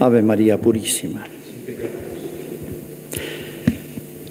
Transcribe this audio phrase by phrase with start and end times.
[0.00, 1.26] Ave María Purísima.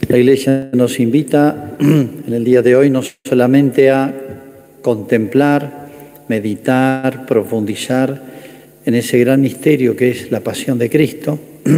[0.07, 4.11] La Iglesia nos invita en el día de hoy no solamente a
[4.81, 5.89] contemplar,
[6.27, 8.19] meditar, profundizar
[8.83, 11.39] en ese gran misterio que es la pasión de Cristo,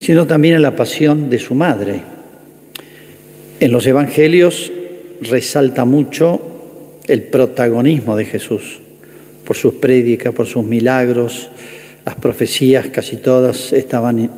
[0.00, 2.00] sino también en la pasión de su madre.
[3.58, 4.70] En los Evangelios
[5.22, 8.78] resalta mucho el protagonismo de Jesús,
[9.44, 11.50] por sus prédicas, por sus milagros,
[12.10, 14.28] las profecías casi todas estaban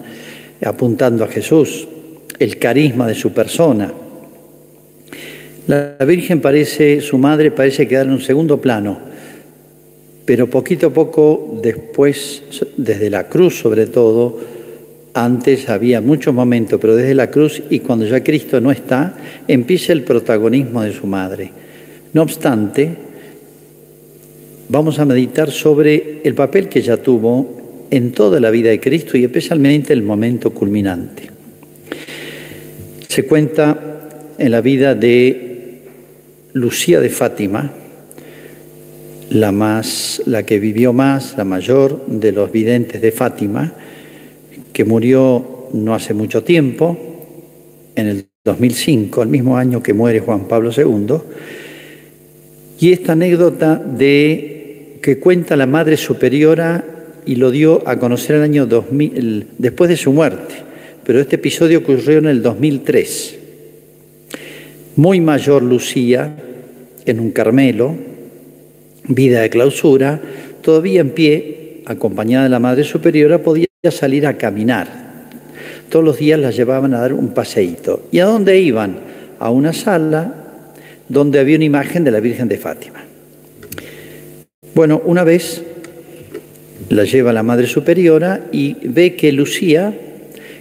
[0.62, 1.88] apuntando a Jesús,
[2.38, 3.90] el carisma de su persona.
[5.68, 8.98] La Virgen parece, su madre parece quedar en un segundo plano,
[10.26, 12.42] pero poquito a poco después,
[12.76, 14.38] desde la cruz sobre todo,
[15.14, 19.16] antes había muchos momentos, pero desde la cruz y cuando ya Cristo no está,
[19.48, 21.50] empieza el protagonismo de su madre.
[22.12, 22.96] No obstante,
[24.68, 27.61] vamos a meditar sobre el papel que ella tuvo
[27.92, 31.24] en toda la vida de Cristo y especialmente el momento culminante.
[33.06, 35.82] Se cuenta en la vida de
[36.54, 37.70] Lucía de Fátima,
[39.28, 43.74] la más la que vivió más, la mayor de los videntes de Fátima,
[44.72, 46.96] que murió no hace mucho tiempo,
[47.94, 51.16] en el 2005, el mismo año que muere Juan Pablo II,
[52.80, 56.91] y esta anécdota de que cuenta la Madre Superiora
[57.24, 60.54] y lo dio a conocer el año 2000, después de su muerte,
[61.04, 63.38] pero este episodio ocurrió en el 2003.
[64.96, 66.36] Muy mayor Lucía,
[67.06, 67.94] en un Carmelo,
[69.08, 70.20] vida de clausura,
[70.60, 75.02] todavía en pie, acompañada de la Madre Superiora, podía salir a caminar.
[75.88, 78.08] Todos los días la llevaban a dar un paseíto.
[78.10, 78.98] ¿Y a dónde iban?
[79.38, 80.34] A una sala
[81.08, 83.04] donde había una imagen de la Virgen de Fátima.
[84.74, 85.62] Bueno, una vez
[86.88, 89.92] la lleva la Madre Superiora y ve que Lucía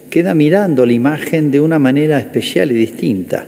[0.09, 3.45] queda mirando la imagen de una manera especial y distinta.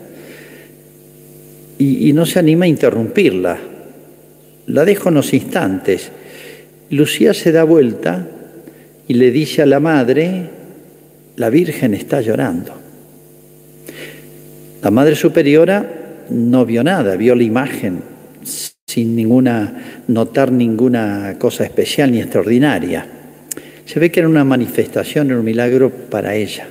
[1.78, 3.58] Y, no se anima a interrumpirla.
[4.68, 6.12] La deja unos instantes.
[6.90, 8.26] Lucía se da vuelta
[9.08, 10.50] y le dice a la madre,
[11.36, 12.74] la Virgen está llorando.
[14.82, 18.13] La Madre Superiora no vio nada, vio la imagen
[18.94, 23.04] sin ninguna, notar ninguna cosa especial ni extraordinaria.
[23.86, 26.68] Se ve que era una manifestación, era un milagro para ella.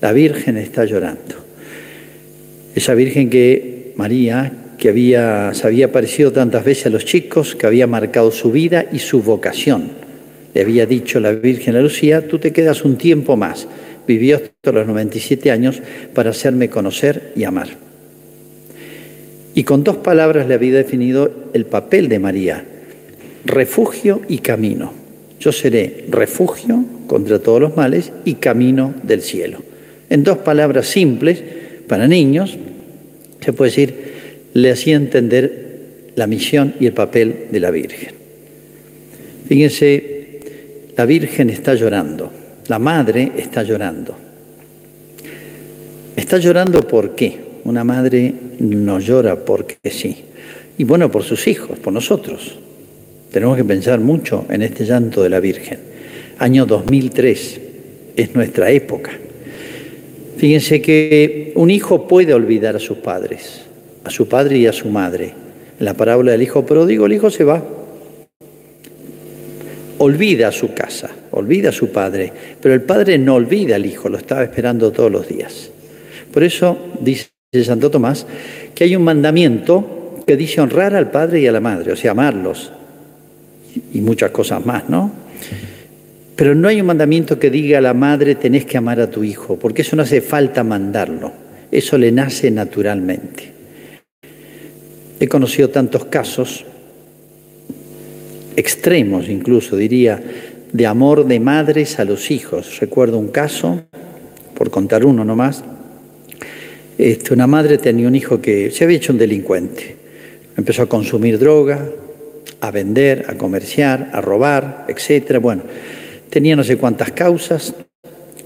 [0.00, 1.36] La Virgen está llorando.
[2.74, 7.68] Esa Virgen que María, que había, se había aparecido tantas veces a los chicos, que
[7.68, 9.92] había marcado su vida y su vocación.
[10.54, 13.68] Le había dicho la Virgen a Lucía, tú te quedas un tiempo más.
[14.08, 15.80] Vivió hasta los 97 años
[16.14, 17.83] para hacerme conocer y amar.
[19.54, 22.64] Y con dos palabras le había definido el papel de María,
[23.44, 24.92] refugio y camino.
[25.38, 29.58] Yo seré refugio contra todos los males y camino del cielo.
[30.10, 31.42] En dos palabras simples,
[31.86, 32.56] para niños,
[33.40, 33.94] se puede decir,
[34.54, 35.64] le hacía entender
[36.16, 38.14] la misión y el papel de la Virgen.
[39.46, 40.40] Fíjense,
[40.96, 42.32] la Virgen está llorando,
[42.68, 44.16] la Madre está llorando.
[46.16, 47.38] ¿Está llorando por qué?
[47.64, 50.24] Una madre no llora porque sí.
[50.76, 52.58] Y bueno, por sus hijos, por nosotros.
[53.30, 55.78] Tenemos que pensar mucho en este llanto de la Virgen.
[56.38, 57.60] Año 2003
[58.16, 59.12] es nuestra época.
[60.36, 63.62] Fíjense que un hijo puede olvidar a sus padres,
[64.04, 65.32] a su padre y a su madre.
[65.78, 67.62] En la parábola del hijo pródigo, el hijo se va.
[69.98, 74.18] Olvida su casa, olvida a su padre, pero el padre no olvida al hijo, lo
[74.18, 75.70] estaba esperando todos los días.
[76.32, 78.26] Por eso dice de Santo Tomás,
[78.74, 82.12] que hay un mandamiento que dice honrar al padre y a la madre, o sea,
[82.12, 82.72] amarlos,
[83.92, 85.10] y muchas cosas más, ¿no?
[86.36, 89.22] Pero no hay un mandamiento que diga a la madre tenés que amar a tu
[89.22, 91.32] hijo, porque eso no hace falta mandarlo,
[91.70, 93.52] eso le nace naturalmente.
[95.20, 96.64] He conocido tantos casos,
[98.56, 100.20] extremos incluso, diría,
[100.72, 102.80] de amor de madres a los hijos.
[102.80, 103.84] Recuerdo un caso,
[104.56, 105.62] por contar uno nomás,
[106.98, 109.96] este, una madre tenía un hijo que se había hecho un delincuente.
[110.56, 111.88] Empezó a consumir droga,
[112.60, 115.38] a vender, a comerciar, a robar, etc.
[115.40, 115.62] Bueno,
[116.30, 117.74] tenía no sé cuántas causas.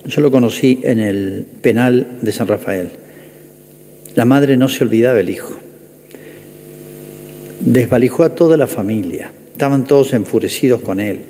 [0.07, 2.91] Yo lo conocí en el penal de San Rafael.
[4.15, 5.57] La madre no se olvidaba del hijo.
[7.61, 9.31] Desvalijó a toda la familia.
[9.53, 11.21] Estaban todos enfurecidos con él.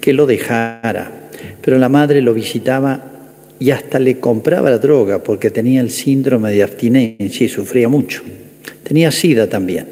[0.00, 1.28] Que lo dejara.
[1.62, 3.19] Pero la madre lo visitaba
[3.60, 8.22] y hasta le compraba la droga porque tenía el síndrome de abstinencia y sufría mucho.
[8.82, 9.86] Tenía sida también.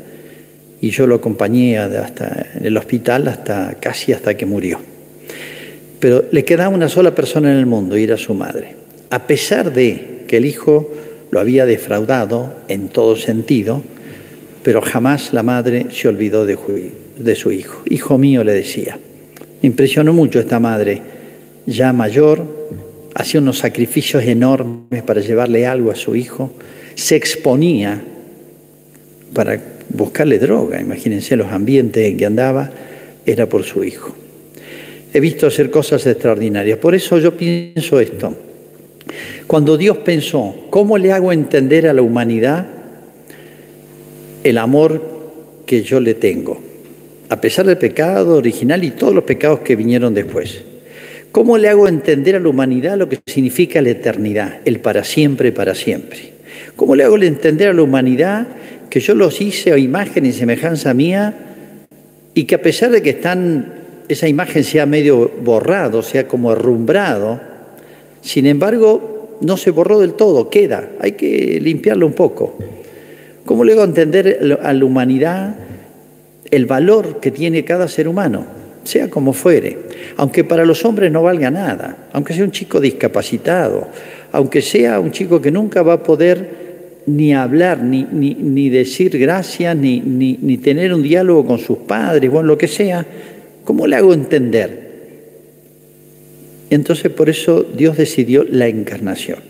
[0.81, 4.81] Y yo lo acompañé hasta en el hospital hasta casi hasta que murió.
[6.01, 8.75] Pero le quedaba una sola persona en el mundo y era su madre.
[9.11, 10.91] A pesar de que el hijo
[11.31, 13.83] lo había defraudado en todo sentido,
[14.63, 16.57] pero jamás la madre se olvidó de,
[17.19, 17.83] de su hijo.
[17.91, 18.99] Hijo mío, le decía.
[19.61, 21.03] Me impresionó mucho esta madre,
[21.67, 22.47] ya mayor,
[23.19, 26.53] hacía unos sacrificios enormes para llevarle algo a su hijo,
[26.95, 28.01] se exponía
[29.35, 32.71] para buscarle droga, imagínense los ambientes en que andaba,
[33.27, 34.15] era por su hijo.
[35.13, 38.37] He visto hacer cosas extraordinarias, por eso yo pienso esto.
[39.49, 42.69] Cuando Dios pensó, ¿cómo le hago entender a la humanidad
[44.45, 45.03] el amor
[45.67, 46.63] que yo le tengo?
[47.31, 50.63] A pesar del pecado original y todos los pecados que vinieron después.
[51.33, 55.53] ¿Cómo le hago entender a la humanidad lo que significa la eternidad, el para siempre,
[55.53, 56.33] para siempre?
[56.75, 58.47] ¿Cómo le hago entender a la humanidad
[58.89, 61.35] que yo los hice a imagen y semejanza mía
[62.33, 63.75] y que a pesar de que están,
[64.09, 67.41] esa imagen sea medio borrado, sea como arrumbrado,
[68.23, 72.57] sin embargo no se borró del todo, queda, hay que limpiarlo un poco.
[73.45, 75.57] ¿Cómo le hago entender a la humanidad
[76.51, 78.58] el valor que tiene cada ser humano?
[78.89, 79.77] Sea como fuere,
[80.17, 83.89] aunque para los hombres no valga nada, aunque sea un chico discapacitado,
[84.33, 89.77] aunque sea un chico que nunca va a poder ni hablar, ni, ni, decir gracias,
[89.77, 93.05] ni, ni, tener un diálogo con sus padres, bueno, lo que sea,
[93.65, 94.89] ¿cómo le hago entender?
[96.71, 99.48] Entonces por eso Dios decidió la encarnación.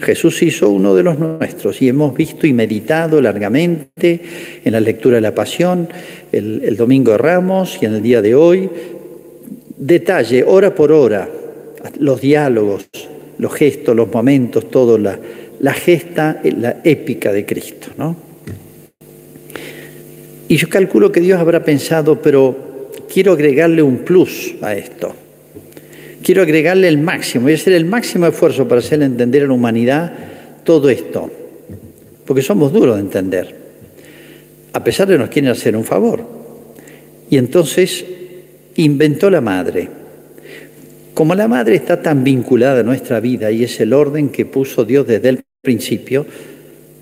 [0.00, 4.20] Jesús hizo uno de los nuestros y hemos visto y meditado largamente
[4.64, 5.88] en la lectura de la Pasión,
[6.32, 8.68] el, domingo de Ramos y en el día de hoy.
[9.76, 11.28] Detalle, hora por hora,
[11.98, 12.88] los diálogos,
[13.38, 15.18] los gestos, los momentos, todo la,
[15.60, 17.88] la gesta, la épica de Cristo.
[17.96, 18.16] ¿no?
[20.48, 25.14] Y yo calculo que Dios habrá pensado, pero quiero agregarle un plus a esto
[26.22, 30.12] quiero agregarle el máximo, a hacer el máximo esfuerzo para hacerle entender a la humanidad
[30.64, 31.30] todo esto,
[32.26, 33.56] porque somos duros de entender,
[34.72, 36.24] a pesar de que nos quieren hacer un favor.
[37.28, 38.04] Y entonces
[38.76, 39.88] inventó la madre.
[41.14, 44.84] Como la madre está tan vinculada a nuestra vida y es el orden que puso
[44.84, 46.26] Dios desde el principio,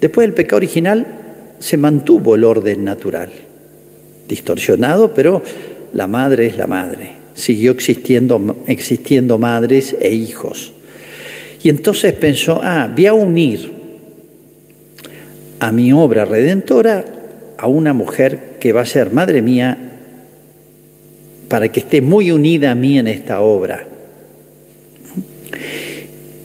[0.01, 1.07] después del pecado original
[1.59, 3.31] se mantuvo el orden natural,
[4.29, 5.43] distorsionado, pero
[5.93, 10.73] la madre es la madre siguió existiendo, existiendo madres e hijos.
[11.63, 13.73] Y entonces pensó, ah, voy a unir
[15.61, 17.05] a mi obra redentora
[17.57, 19.77] a una mujer que va a ser madre mía
[21.49, 23.87] para que esté muy unida a mí en esta obra.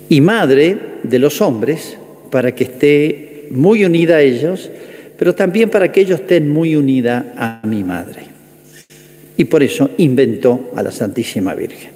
[0.10, 1.98] Y madre de los hombres
[2.30, 4.70] para que esté muy unida a ellos,
[5.18, 8.33] pero también para que ellos estén muy unida a mi madre
[9.38, 11.92] y por eso inventó a la Santísima Virgen.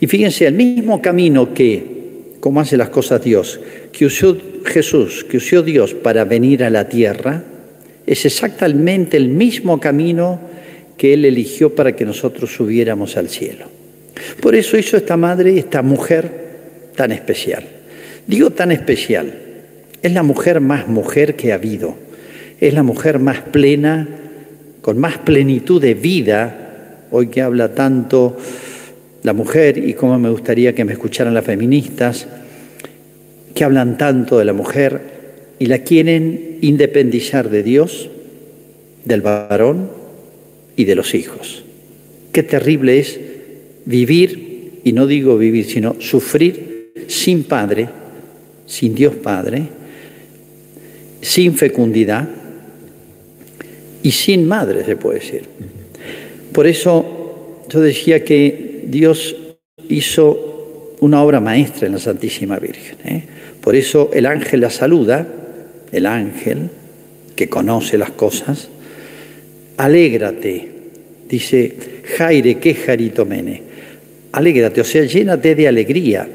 [0.00, 3.60] Y fíjense, el mismo camino que, como hace las cosas Dios,
[3.92, 7.42] que usó Jesús, que usó Dios para venir a la tierra,
[8.06, 10.40] es exactamente el mismo camino
[10.96, 13.66] que Él eligió para que nosotros subiéramos al cielo.
[14.40, 16.46] Por eso hizo esta madre, esta mujer
[16.94, 17.64] tan especial.
[18.26, 19.32] Digo tan especial,
[20.02, 21.96] es la mujer más mujer que ha habido,
[22.60, 24.08] es la mujer más plena,
[24.86, 28.36] con más plenitud de vida, hoy que habla tanto
[29.24, 32.28] la mujer y cómo me gustaría que me escucharan las feministas,
[33.52, 35.00] que hablan tanto de la mujer
[35.58, 38.10] y la quieren independizar de Dios,
[39.04, 39.90] del varón
[40.76, 41.64] y de los hijos.
[42.30, 43.18] Qué terrible es
[43.86, 47.88] vivir, y no digo vivir, sino sufrir sin padre,
[48.66, 49.64] sin Dios Padre,
[51.22, 52.28] sin fecundidad,
[54.06, 55.42] y sin madre, se puede decir.
[56.52, 59.34] Por eso yo decía que Dios
[59.88, 62.98] hizo una obra maestra en la Santísima Virgen.
[63.04, 63.24] ¿eh?
[63.60, 65.26] Por eso el ángel la saluda,
[65.90, 66.70] el ángel
[67.34, 68.68] que conoce las cosas,
[69.76, 70.68] alégrate,
[71.28, 71.74] dice
[72.16, 73.62] Jaire, que jaritomene,
[74.30, 76.28] alégrate, o sea, llénate de alegría.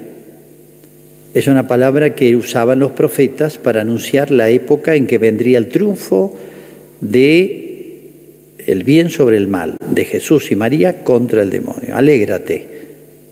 [1.34, 5.70] Es una palabra que usaban los profetas para anunciar la época en que vendría el
[5.70, 6.38] triunfo
[7.01, 7.72] de
[8.65, 11.96] el bien sobre el mal, de Jesús y María contra el demonio.
[11.96, 12.67] Alégrate.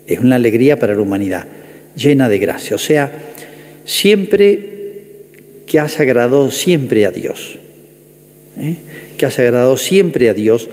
[0.06, 1.46] Es una alegría para la humanidad,
[1.94, 2.74] llena de gracia.
[2.74, 3.12] O sea,
[3.84, 4.70] siempre
[5.66, 7.58] que has agradado siempre a Dios.
[8.58, 8.74] ¿eh?
[9.16, 10.68] Que has agradado siempre a Dios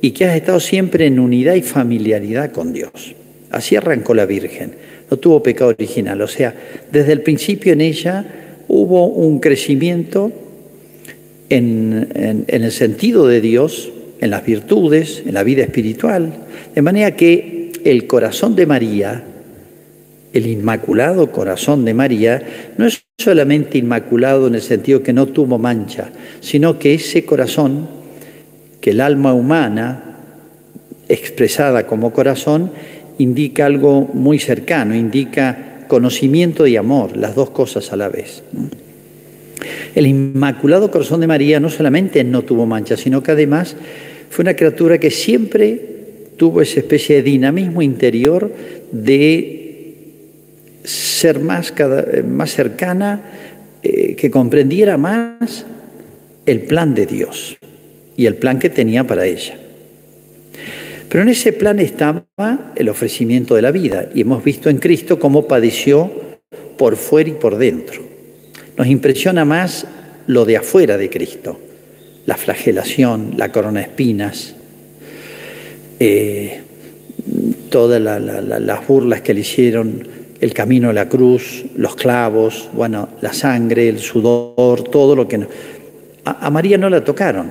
[0.00, 3.14] y que has estado siempre en unidad y familiaridad con Dios.
[3.50, 4.72] Así arrancó la Virgen.
[5.08, 6.20] No tuvo pecado original.
[6.22, 6.54] O sea,
[6.90, 8.24] desde el principio en ella
[8.66, 10.32] hubo un crecimiento
[11.50, 13.90] en, el sentido de Dios,
[14.20, 16.32] en las virtudes, en la vida espiritual,
[16.74, 19.24] de manera que el corazón de María,
[20.32, 22.42] el inmaculado corazón de María,
[22.78, 27.88] no es solamente inmaculado en el sentido que no tuvo mancha, sino que ese corazón,
[28.80, 30.18] que el alma humana,
[31.08, 32.70] expresada como corazón,
[33.18, 38.44] indica algo muy cercano, indica conocimiento y amor, las dos cosas a la vez.
[39.94, 43.76] El Inmaculado Corazón de María no solamente no tuvo mancha, sino que además
[44.30, 45.80] fue una criatura que siempre
[46.36, 48.52] tuvo esa especie de dinamismo interior
[48.92, 49.60] de
[50.84, 51.74] ser más,
[52.26, 53.22] más cercana,
[53.82, 55.66] eh, que comprendiera más
[56.46, 57.58] el plan de Dios
[58.16, 59.58] y el plan que tenía para ella.
[61.08, 65.18] Pero en ese plan estaba el ofrecimiento de la vida y hemos visto en Cristo
[65.18, 66.10] cómo padeció
[66.76, 68.09] por fuera y por dentro.
[68.80, 69.86] Nos impresiona más
[70.26, 71.60] lo de afuera de Cristo,
[72.24, 74.54] la flagelación, la corona de espinas,
[75.98, 76.62] eh,
[77.68, 80.08] todas las burlas que le hicieron,
[80.40, 85.46] el camino a la cruz, los clavos, bueno, la sangre, el sudor, todo lo que...
[86.24, 87.50] a María no la tocaron,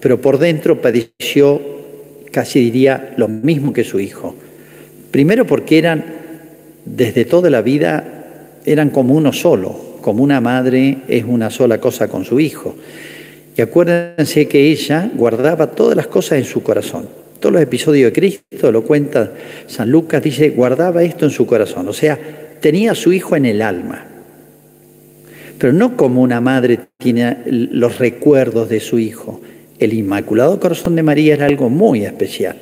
[0.00, 1.62] pero por dentro padeció
[2.32, 4.34] casi diría lo mismo que su hijo.
[5.12, 6.04] Primero porque eran,
[6.84, 12.08] desde toda la vida, eran como uno solo, como una madre es una sola cosa
[12.08, 12.74] con su hijo.
[13.56, 17.08] Y acuérdense que ella guardaba todas las cosas en su corazón.
[17.40, 19.32] Todos los episodios de Cristo lo cuenta
[19.66, 21.88] San Lucas, dice, guardaba esto en su corazón.
[21.88, 22.18] O sea,
[22.60, 24.06] tenía a su hijo en el alma.
[25.58, 29.40] Pero no como una madre tiene los recuerdos de su hijo,
[29.78, 32.56] el Inmaculado Corazón de María era algo muy especial,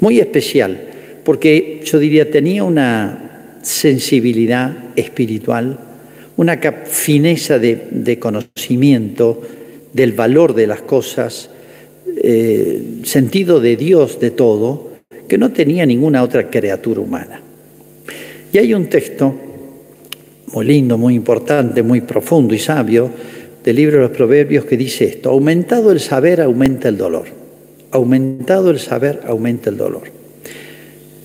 [0.00, 0.80] muy especial,
[1.24, 5.78] porque yo diría tenía una sensibilidad espiritual,
[6.40, 9.42] una fineza de, conocimiento
[9.92, 11.50] del valor de las cosas,
[12.16, 14.92] eh, sentido de Dios de todo,
[15.28, 17.42] que no tenía ninguna otra criatura humana.
[18.54, 19.34] Y hay un texto
[20.54, 23.10] muy lindo, muy importante, muy profundo y sabio,
[23.62, 27.26] del libro de los Proverbios que dice esto, aumentado el saber aumenta el dolor,
[27.90, 30.04] aumentado el saber aumenta el dolor.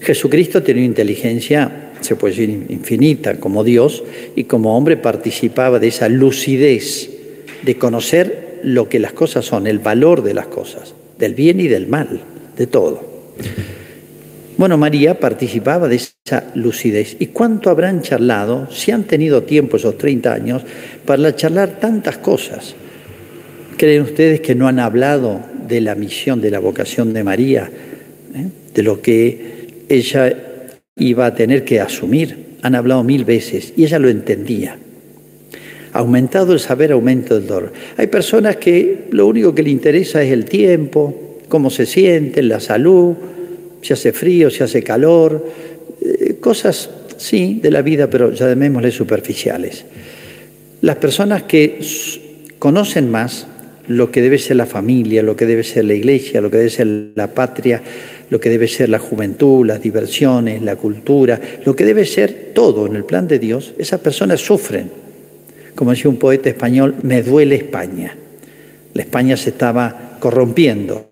[0.01, 4.04] Jesucristo tenía inteligencia, se puede decir infinita, como Dios,
[4.36, 7.10] y como hombre participaba de esa lucidez
[7.64, 11.68] de conocer lo que las cosas son, el valor de las cosas, del bien y
[11.68, 12.22] del mal,
[12.58, 13.16] de todo.
[14.58, 17.18] Bueno, María participaba de esa lucidez.
[17.20, 20.62] ¿Y cuánto habrán charlado, si han tenido tiempo esos 30 años,
[21.06, 22.74] para charlar tantas cosas?
[23.78, 27.70] ¿Creen ustedes que no han hablado de la misión, de la vocación de María,
[28.34, 28.48] ¿eh?
[28.74, 30.55] de lo que ella
[30.98, 32.58] iba a tener que asumir?
[32.62, 34.78] Han hablado mil veces y ella lo entendía.
[35.94, 37.72] Aumentado el saber, aumento el dolor.
[37.98, 42.60] Hay personas que lo único que le interesa es el tiempo, cómo se sienten, la
[42.60, 43.16] salud,
[43.82, 45.46] si hace frío, si hace calor,
[46.02, 49.86] eh, cosas, sí, de la vida, pero ya llamémosle superficiales.
[50.82, 51.80] Las personas que
[52.60, 53.48] conocen más
[53.88, 56.70] lo que debe ser la familia, lo que debe ser la iglesia, lo que debe
[56.70, 57.82] ser la patria,
[58.29, 62.88] lo que debe ser la juventud, las diversiones, la cultura, lo que debe ser todo
[62.88, 64.89] en el plan de Dios, esas personas sufren.
[65.75, 68.15] Como decía un poeta español, me duele España.
[68.94, 71.12] La España se estaba corrompiendo,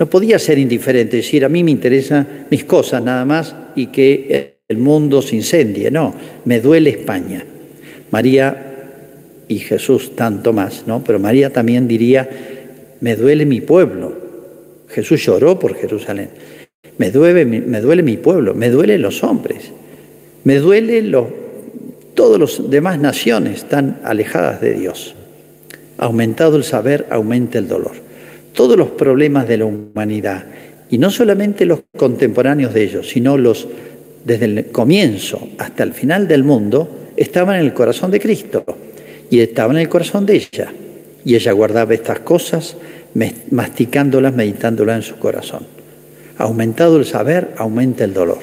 [0.00, 4.56] no podía ser indiferente, decir, a mí me interesan mis cosas nada más y que
[4.66, 5.90] el mundo se incendie.
[5.90, 6.14] No,
[6.46, 7.44] me duele España.
[8.10, 11.04] María y Jesús tanto más, ¿no?
[11.04, 12.26] Pero María también diría,
[13.00, 14.29] me duele mi pueblo.
[14.92, 16.30] Jesús lloró por Jerusalén.
[16.98, 19.70] Me duele, me duele mi pueblo, me duelen los hombres,
[20.44, 21.26] me duele los,
[22.14, 25.14] todas las demás naciones tan alejadas de Dios.
[25.98, 28.10] Aumentado el saber, aumenta el dolor
[28.52, 30.44] todos los problemas de la humanidad,
[30.90, 33.68] y no solamente los contemporáneos de ellos, sino los
[34.24, 38.64] desde el comienzo hasta el final del mundo, estaban en el corazón de Cristo
[39.30, 40.72] y estaban en el corazón de ella.
[41.24, 42.76] Y ella guardaba estas cosas,
[43.14, 45.66] masticándolas, meditándolas en su corazón.
[46.38, 48.38] Aumentado el saber, aumenta el dolor.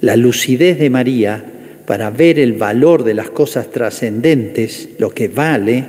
[0.00, 1.44] La lucidez de María
[1.86, 5.86] para ver el valor de las cosas trascendentes, lo que vale,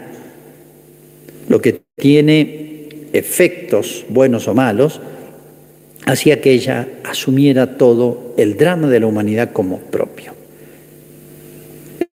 [1.47, 4.99] lo que tiene efectos buenos o malos,
[6.05, 10.33] hacía que ella asumiera todo el drama de la humanidad como propio.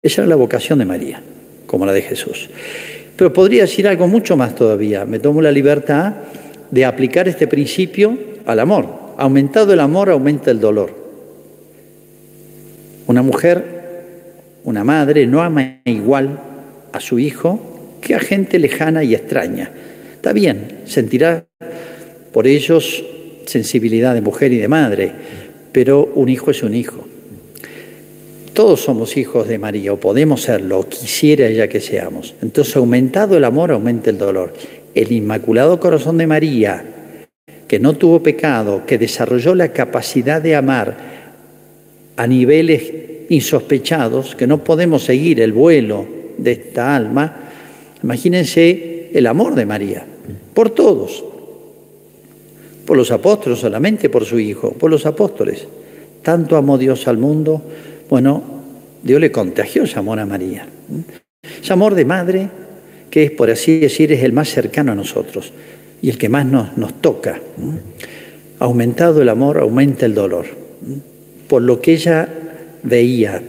[0.03, 1.23] Esa era la vocación de María,
[1.67, 2.49] como la de Jesús.
[3.17, 5.05] Pero podría decir algo mucho más todavía.
[5.05, 6.15] Me tomo la libertad
[6.71, 9.15] de aplicar este principio al amor.
[9.17, 11.05] Aumentado el amor, aumenta el dolor.
[13.07, 13.65] Una mujer,
[14.65, 16.41] una madre, no ama igual
[16.93, 19.71] a su hijo que a gente lejana y extraña.
[20.17, 21.47] Está bien, sentirá
[22.33, 23.05] por ellos
[23.47, 25.13] sensibilidad de mujer y de madre,
[25.73, 27.07] pero un hijo es un hijo.
[28.55, 32.35] Todos somos hijos de María, o podemos serlo, quisiera ella que seamos.
[32.41, 34.55] Entonces, aumentado el amor, aumenta el dolor.
[34.95, 36.85] El Inmaculado Corazón de María,
[37.67, 40.97] que no tuvo pecado, que desarrolló la capacidad de amar
[42.17, 42.93] a niveles
[43.29, 46.07] insospechados, que no podemos seguir el vuelo
[46.39, 47.51] de esta alma,
[48.05, 50.07] imagínense el amor de María,
[50.55, 51.25] por todos,
[52.87, 55.67] por los apóstoles solamente, por su Hijo, por los apóstoles.
[56.23, 57.61] Tanto amó Dios al mundo,
[58.09, 58.43] bueno,
[59.03, 60.67] Dios le contagió ese amor a María.
[61.63, 62.49] Ese amor de madre,
[63.11, 65.53] que es, por así decir, es el más cercano a nosotros
[66.01, 67.41] y el que más nos, nos toca.
[68.59, 70.47] Aumentado el amor, aumenta el dolor.
[71.49, 72.29] Por lo que ella
[72.83, 73.43] veía,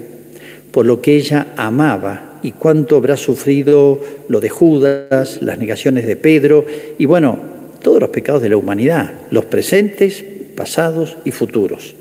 [0.72, 6.16] por lo que ella amaba y cuánto habrá sufrido lo de Judas, las negaciones de
[6.16, 6.66] Pedro
[6.98, 7.40] y bueno,
[7.82, 10.24] todos los pecados de la humanidad, los presentes,
[10.56, 11.96] pasados y futuros.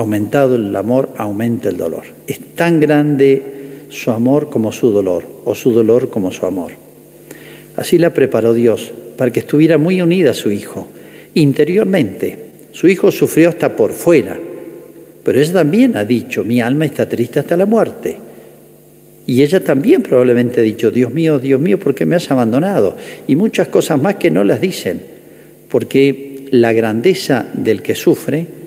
[0.00, 2.04] Aumentado el amor, aumenta el dolor.
[2.26, 3.42] Es tan grande
[3.90, 6.72] su amor como su dolor, o su dolor como su amor.
[7.76, 10.88] Así la preparó Dios para que estuviera muy unida a su hijo,
[11.34, 12.46] interiormente.
[12.72, 14.40] Su hijo sufrió hasta por fuera,
[15.22, 18.16] pero ella también ha dicho, mi alma está triste hasta la muerte.
[19.26, 22.96] Y ella también probablemente ha dicho, Dios mío, Dios mío, ¿por qué me has abandonado?
[23.28, 25.02] Y muchas cosas más que no las dicen,
[25.68, 28.59] porque la grandeza del que sufre,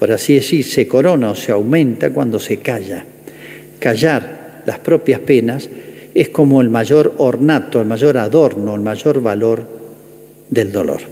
[0.00, 3.04] por así decir, se corona o se aumenta cuando se calla.
[3.78, 5.68] Callar las propias penas
[6.14, 9.62] es como el mayor ornato, el mayor adorno, el mayor valor
[10.48, 11.02] del dolor.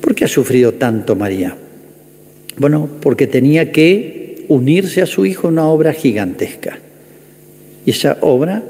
[0.00, 1.56] ¿Por qué ha sufrido tanto María?
[2.58, 6.78] Bueno, porque tenía que unirse a su hijo en una obra gigantesca.
[7.84, 8.62] Y esa obra,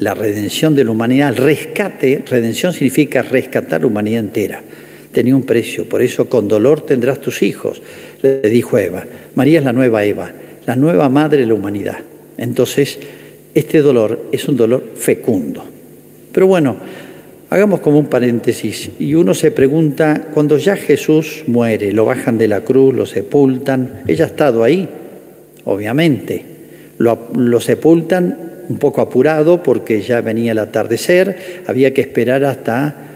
[0.00, 4.62] la redención de la humanidad, el rescate, redención significa rescatar la humanidad entera.
[5.12, 7.82] Tenía un precio, por eso con dolor tendrás tus hijos,
[8.22, 9.04] le dijo Eva.
[9.34, 10.32] María es la nueva Eva,
[10.66, 11.98] la nueva madre de la humanidad.
[12.38, 12.98] Entonces,
[13.54, 15.64] este dolor es un dolor fecundo.
[16.32, 16.76] Pero bueno,
[17.50, 22.48] hagamos como un paréntesis y uno se pregunta, cuando ya Jesús muere, lo bajan de
[22.48, 24.88] la cruz, lo sepultan, ella ha estado ahí,
[25.64, 26.46] obviamente,
[26.96, 33.11] lo, sepultan un poco apurado porque ya venía el atardecer, había que esperar hasta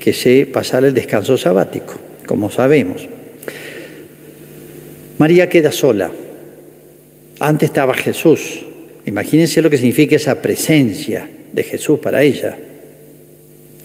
[0.00, 1.94] que se pasara el descanso sabático,
[2.26, 3.06] como sabemos.
[5.18, 6.10] María queda sola.
[7.38, 8.64] Antes estaba Jesús.
[9.04, 12.56] Imagínense lo que significa esa presencia de Jesús para ella.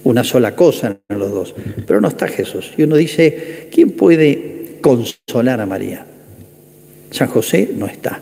[0.06, 1.56] Una sola cosa en los dos.
[1.86, 2.72] Pero no está Jesús.
[2.78, 6.06] Y uno dice, ¿quién puede consolar a María?
[7.12, 8.22] San José no está.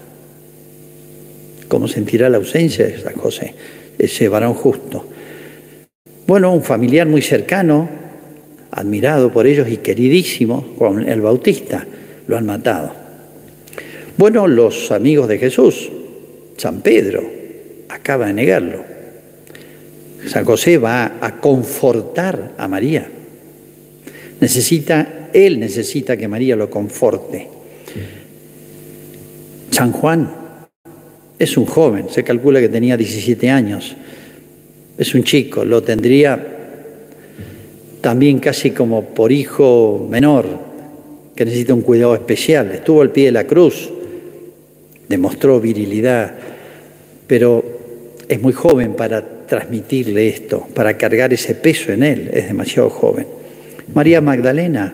[1.68, 3.54] ¿Cómo sentirá la ausencia de San José,
[3.98, 5.13] ese varón justo?
[6.26, 7.90] Bueno, un familiar muy cercano,
[8.72, 11.86] admirado por ellos y queridísimo, Juan el Bautista,
[12.28, 12.94] lo han matado.
[14.18, 15.92] Bueno, los amigos de Jesús,
[16.58, 17.24] San Pedro,
[17.90, 18.84] acaba de negarlo.
[20.28, 23.08] San José va a confortar a María.
[24.40, 27.50] Necesita, él necesita que María lo conforte.
[29.72, 30.32] San Juan
[31.38, 33.96] es un joven, se calcula que tenía 17 años.
[34.98, 36.54] Es un chico, lo tendría
[38.02, 40.46] también casi como por hijo menor,
[41.36, 42.72] que necesita un cuidado especial.
[42.72, 43.90] Estuvo al pie de la cruz,
[45.08, 46.36] demostró virilidad,
[47.26, 47.64] pero
[48.28, 53.26] es muy joven para transmitirle esto, para cargar ese peso en él, es demasiado joven.
[53.94, 54.94] María Magdalena,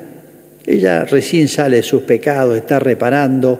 [0.65, 3.59] ella recién sale de sus pecados, está reparando,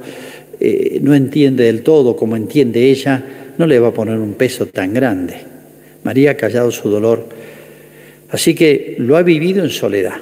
[0.60, 3.24] eh, no entiende del todo como entiende ella,
[3.58, 5.49] no le va a poner un peso tan grande.
[6.04, 7.28] María ha callado su dolor,
[8.30, 10.16] así que lo ha vivido en soledad.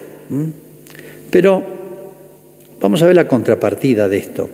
[1.29, 1.63] Pero
[2.79, 4.49] vamos a ver la contrapartida de esto.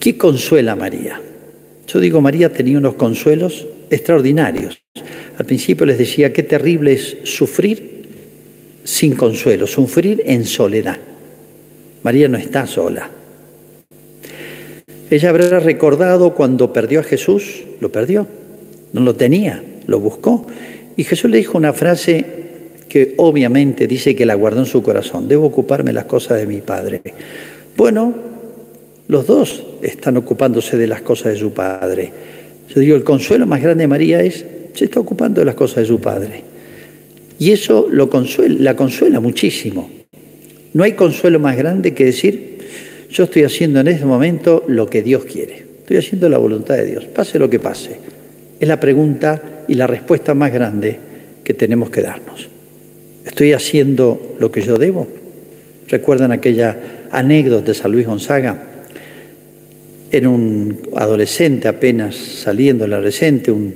[0.00, 1.20] ¿Qué consuela a María?
[1.86, 4.80] Yo digo, María tenía unos consuelos extraordinarios.
[5.38, 7.96] Al principio les decía, qué terrible es sufrir
[8.84, 10.98] sin consuelo, sufrir en soledad.
[12.02, 13.10] María no está sola.
[15.10, 18.26] Ella habrá recordado cuando perdió a Jesús, lo perdió,
[18.96, 20.46] no lo tenía, lo buscó.
[20.96, 22.24] Y Jesús le dijo una frase
[22.88, 26.62] que obviamente dice que la guardó en su corazón, debo ocuparme las cosas de mi
[26.62, 27.02] Padre.
[27.76, 28.14] Bueno,
[29.08, 32.10] los dos están ocupándose de las cosas de su Padre.
[32.74, 35.76] Yo digo, el consuelo más grande de María es, se está ocupando de las cosas
[35.76, 36.42] de su Padre.
[37.38, 39.90] Y eso lo consuela, la consuela muchísimo.
[40.72, 42.60] No hay consuelo más grande que decir,
[43.10, 45.66] yo estoy haciendo en este momento lo que Dios quiere.
[45.80, 48.15] Estoy haciendo la voluntad de Dios, pase lo que pase.
[48.58, 50.98] Es la pregunta y la respuesta más grande
[51.44, 52.48] que tenemos que darnos.
[53.24, 55.08] ¿Estoy haciendo lo que yo debo?
[55.88, 56.76] ¿Recuerdan aquella
[57.10, 58.58] anécdota de San Luis Gonzaga?
[60.10, 63.74] Era un adolescente apenas saliendo del adolescente, un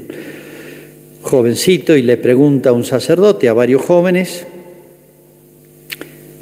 [1.22, 4.46] jovencito, y le pregunta a un sacerdote, a varios jóvenes,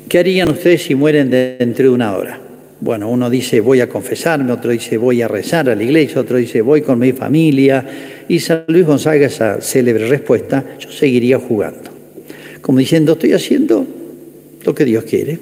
[0.09, 2.48] ¿qué harían ustedes si mueren dentro de una hora?
[2.81, 6.37] Bueno, uno dice voy a confesarme, otro dice voy a rezar a la iglesia, otro
[6.37, 7.85] dice voy con mi familia.
[8.29, 11.91] Y San Luis Gonzaga, esa célebre respuesta, yo seguiría jugando.
[12.61, 13.85] Como diciendo, estoy haciendo
[14.65, 15.39] lo que Dios quiere.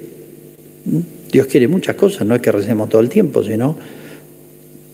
[0.85, 0.99] ¿Mm?
[1.31, 3.77] Dios quiere muchas cosas, no es que recemos todo el tiempo, sino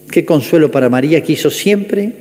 [0.09, 2.11] qué consuelo para María que hizo siempre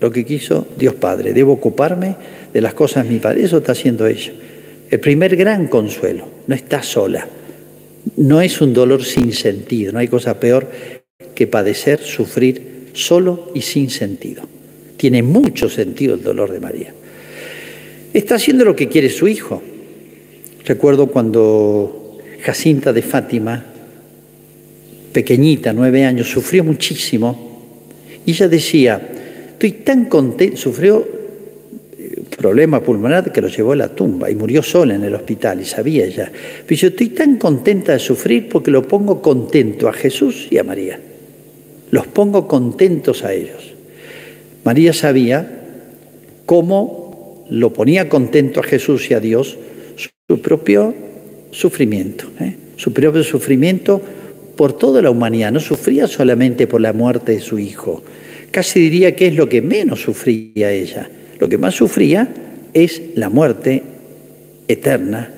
[0.00, 1.32] lo que quiso Dios Padre.
[1.32, 2.16] Debo ocuparme
[2.52, 3.44] de las cosas de mi Padre.
[3.44, 4.32] Eso está haciendo ella.
[4.90, 7.28] El primer gran consuelo, no está sola
[8.16, 10.70] no es un dolor sin sentido, no hay cosa peor
[11.34, 14.42] que padecer, sufrir solo y sin sentido.
[14.96, 16.94] Tiene mucho sentido el dolor de María.
[18.12, 19.62] Está haciendo lo que quiere su hijo.
[20.64, 23.64] Recuerdo cuando Jacinta de Fátima,
[25.12, 27.62] pequeñita, nueve años, sufrió muchísimo
[28.26, 29.00] y ella decía,
[29.52, 31.17] estoy tan contenta, sufrió
[32.38, 35.64] problema pulmonar que lo llevó a la tumba y murió sola en el hospital y
[35.64, 36.30] sabía ella.
[36.66, 40.64] Pero yo estoy tan contenta de sufrir porque lo pongo contento a Jesús y a
[40.64, 41.00] María.
[41.90, 43.74] Los pongo contentos a ellos.
[44.64, 45.64] María sabía
[46.46, 49.58] cómo lo ponía contento a Jesús y a Dios
[50.28, 50.94] su propio
[51.50, 52.56] sufrimiento, ¿eh?
[52.76, 54.00] su propio sufrimiento
[54.54, 55.50] por toda la humanidad.
[55.50, 58.02] No sufría solamente por la muerte de su hijo.
[58.52, 62.28] Casi diría que es lo que menos sufría ella lo que más sufría
[62.74, 63.82] es la muerte
[64.66, 65.30] eterna,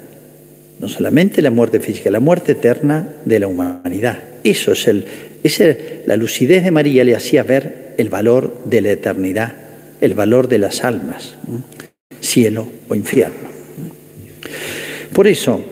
[0.79, 4.19] no solamente la muerte física, la muerte eterna de la humanidad.
[4.43, 5.05] Eso es el,
[5.43, 5.65] esa,
[6.07, 9.55] la lucidez de María le hacía ver el valor de la eternidad,
[10.01, 11.35] el valor de las almas,
[12.21, 13.51] cielo o infierno.
[15.13, 15.63] Por eso,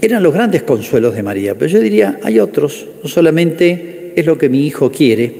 [0.00, 4.38] eran los grandes consuelos de María, pero yo diría, hay otros, no solamente es lo
[4.38, 5.34] que mi hijo quiere,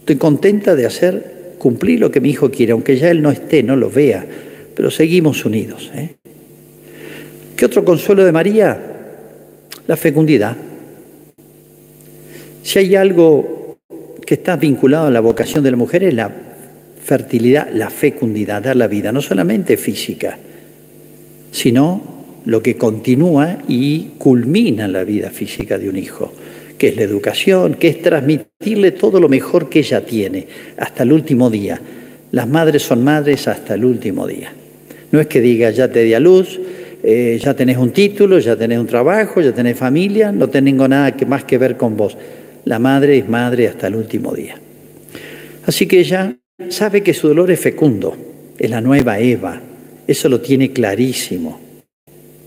[0.00, 1.34] estoy contenta de hacer
[1.64, 4.22] cumplir lo que mi hijo quiere, aunque ya él no esté, no lo vea,
[4.76, 5.90] pero seguimos unidos.
[5.94, 6.16] ¿eh?
[7.56, 8.78] ¿Qué otro consuelo de María?
[9.86, 10.54] La fecundidad.
[12.62, 13.78] Si hay algo
[14.26, 16.30] que está vinculado a la vocación de la mujer es la
[17.02, 20.36] fertilidad, la fecundidad, dar la vida, no solamente física,
[21.50, 26.30] sino lo que continúa y culmina la vida física de un hijo
[26.88, 31.50] es la educación, que es transmitirle todo lo mejor que ella tiene hasta el último
[31.50, 31.80] día.
[32.30, 34.52] Las madres son madres hasta el último día.
[35.10, 36.58] No es que diga, ya te di a luz,
[37.02, 41.16] eh, ya tenés un título, ya tenés un trabajo, ya tenés familia, no tengo nada
[41.16, 42.16] que, más que ver con vos.
[42.64, 44.56] La madre es madre hasta el último día.
[45.66, 46.36] Así que ella
[46.68, 48.16] sabe que su dolor es fecundo,
[48.58, 49.60] es la nueva Eva,
[50.06, 51.60] eso lo tiene clarísimo,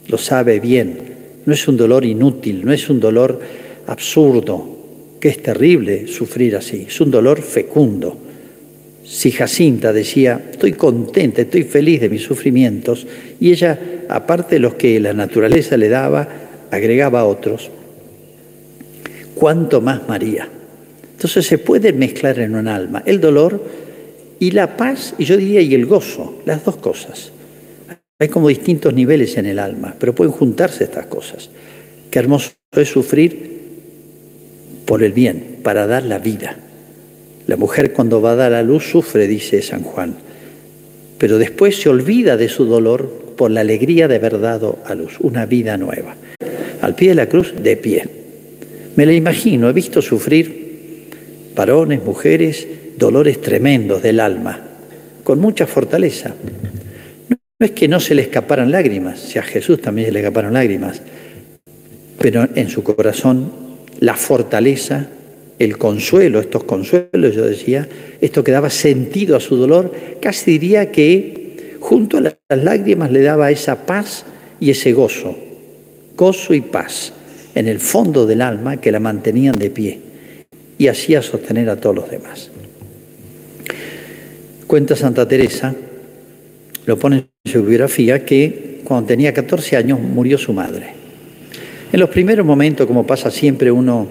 [0.08, 0.97] lo sabe bien,
[1.45, 3.39] no es un dolor inútil, no es un dolor
[3.88, 4.78] absurdo,
[5.19, 8.17] que es terrible sufrir así, es un dolor fecundo.
[9.04, 13.08] Si Jacinta decía, estoy contenta, estoy feliz de mis sufrimientos,
[13.39, 16.28] y ella, aparte de los que la naturaleza le daba,
[16.69, 17.71] agregaba otros,
[19.34, 20.50] cuánto más María.
[21.13, 23.63] Entonces se puede mezclar en un alma el dolor
[24.39, 27.32] y la paz, y yo diría, y el gozo, las dos cosas.
[28.19, 31.50] Hay como distintos niveles en el alma, pero pueden juntarse estas cosas.
[32.12, 33.56] Qué hermoso es sufrir
[34.88, 36.56] por el bien, para dar la vida.
[37.45, 40.15] La mujer cuando va a dar a luz sufre, dice San Juan,
[41.17, 45.17] pero después se olvida de su dolor por la alegría de haber dado a luz,
[45.19, 46.15] una vida nueva.
[46.82, 48.08] Al pie de la cruz, de pie.
[48.95, 51.10] Me la imagino, he visto sufrir
[51.54, 52.65] varones, mujeres,
[52.97, 54.62] dolores tremendos del alma,
[55.23, 56.34] con mucha fortaleza.
[57.30, 60.54] No es que no se le escaparan lágrimas, si a Jesús también se le escaparon
[60.54, 61.02] lágrimas,
[62.19, 63.66] pero en su corazón
[63.99, 65.07] la fortaleza,
[65.60, 67.88] el consuelo, estos consuelos, yo decía,
[68.21, 73.21] esto que daba sentido a su dolor, casi diría que junto a las lágrimas le
[73.21, 74.25] daba esa paz
[74.60, 75.36] y ese gozo,
[76.15, 77.13] gozo y paz
[77.55, 79.99] en el fondo del alma que la mantenían de pie
[80.77, 82.51] y hacía sostener a todos los demás.
[84.67, 85.73] Cuenta Santa Teresa,
[86.86, 90.96] lo pone en su biografía, que cuando tenía 14 años murió su madre.
[91.91, 94.08] En los primeros momentos, como pasa siempre, uno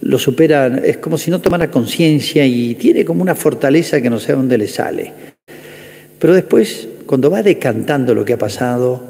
[0.00, 4.18] lo supera, es como si no tomara conciencia y tiene como una fortaleza que no
[4.18, 5.12] sé dónde le sale.
[6.18, 9.02] Pero después, cuando va decantando lo que ha pasado,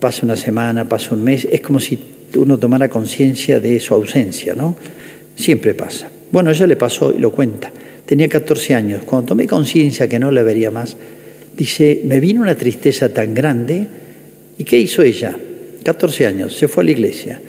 [0.00, 1.98] pasa una semana, pasa un mes, es como si
[2.34, 4.76] uno tomara conciencia de su ausencia, ¿no?
[5.36, 6.10] Siempre pasa.
[6.32, 7.70] Bueno, ella le pasó y lo cuenta.
[8.04, 9.02] Tenía 14 años.
[9.04, 10.96] Cuando tomé conciencia que no la vería más,
[11.56, 13.86] Dice, me vino una tristeza tan grande.
[14.58, 15.34] ¿Y qué hizo ella?
[15.86, 17.40] 14 años, se fue a la iglesia.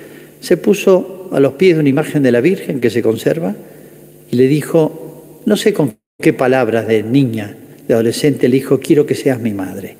[0.41, 3.55] Se puso a los pies de una imagen de la Virgen que se conserva
[4.31, 9.07] y le dijo, no sé con qué palabras de niña, de adolescente, le dijo, quiero
[9.07, 9.95] que seas mi madre.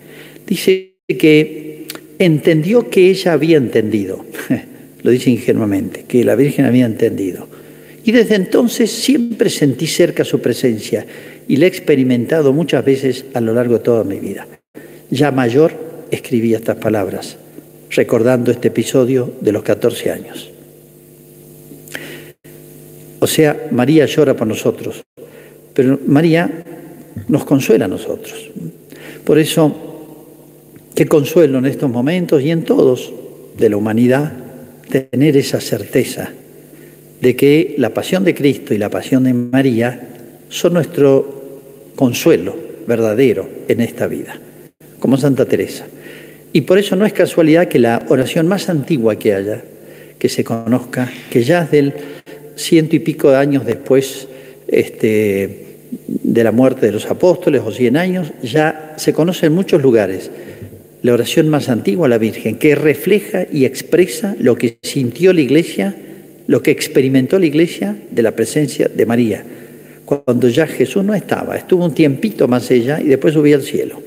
[0.46, 1.88] Dice que
[2.20, 4.24] entendió que ella había entendido,
[5.02, 7.48] lo dice ingenuamente, que la Virgen había entendido.
[8.06, 11.08] Y desde entonces siempre sentí cerca su presencia
[11.48, 14.48] y la he experimentado muchas veces a lo largo de toda mi vida.
[15.10, 15.74] Ya mayor
[16.12, 17.38] escribí estas palabras,
[17.92, 20.52] recordando este episodio de los 14 años.
[23.20, 25.04] O sea, María llora por nosotros,
[25.74, 26.64] pero María
[27.28, 28.52] nos consuela a nosotros.
[29.24, 29.76] Por eso,
[30.94, 33.12] qué consuelo en estos momentos y en todos
[33.58, 34.34] de la humanidad
[34.90, 36.32] tener esa certeza
[37.20, 40.10] de que la pasión de Cristo y la pasión de María
[40.50, 44.40] son nuestro consuelo verdadero en esta vida,
[45.00, 45.88] como Santa Teresa.
[46.54, 49.64] Y por eso no es casualidad que la oración más antigua que haya,
[50.18, 51.94] que se conozca, que ya del
[52.56, 54.28] ciento y pico de años después
[54.68, 55.66] este,
[56.08, 60.32] de la muerte de los apóstoles o cien años, ya se conoce en muchos lugares
[61.04, 65.42] la oración más antigua a la Virgen, que refleja y expresa lo que sintió la
[65.42, 65.96] Iglesia,
[66.48, 69.44] lo que experimentó la Iglesia de la presencia de María,
[70.06, 74.07] cuando ya Jesús no estaba, estuvo un tiempito más ella y después subía al cielo.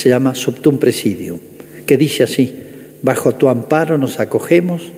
[0.00, 1.38] Se llama Subtum Presidium,
[1.86, 2.54] que dice así,
[3.02, 4.92] bajo tu amparo nos acogemos,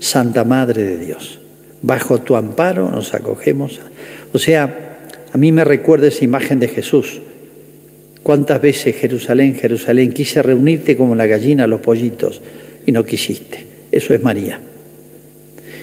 [0.00, 1.38] Santa Madre de Dios
[1.82, 3.80] bajo tu amparo nos acogemos.
[4.32, 4.98] O sea,
[5.32, 7.20] a mí me recuerda esa imagen de Jesús.
[8.22, 12.42] ¿Cuántas veces Jerusalén, Jerusalén, quise reunirte como la gallina a los pollitos
[12.84, 13.64] y no quisiste?
[13.90, 14.60] Eso es María.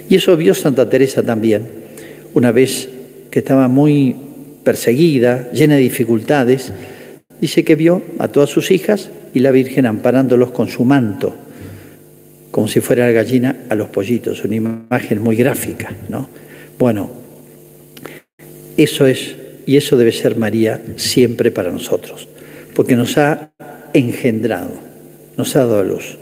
[0.09, 1.63] Y eso vio Santa Teresa también,
[2.33, 2.89] una vez
[3.31, 4.15] que estaba muy
[4.63, 6.71] perseguida, llena de dificultades,
[7.41, 11.35] dice que vio a todas sus hijas y la Virgen amparándolos con su manto
[12.55, 16.29] como si fuera la gallina a los pollitos, una imagen muy gráfica, ¿no?
[16.79, 17.11] Bueno,
[18.77, 22.29] eso es, y eso debe ser María siempre para nosotros,
[22.73, 23.51] porque nos ha
[23.91, 24.71] engendrado,
[25.35, 26.17] nos ha dado a luz.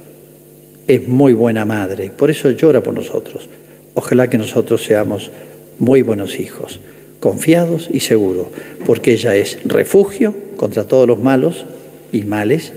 [0.88, 3.48] Es muy buena madre, por eso llora por nosotros.
[3.94, 5.30] Ojalá que nosotros seamos
[5.78, 6.80] muy buenos hijos,
[7.24, 8.48] confiados y seguros,
[8.86, 11.64] porque ella es refugio contra todos los malos
[12.12, 12.74] y males